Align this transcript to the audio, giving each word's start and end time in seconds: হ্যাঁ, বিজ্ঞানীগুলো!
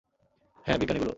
হ্যাঁ, 0.67 0.77
বিজ্ঞানীগুলো! 0.77 1.09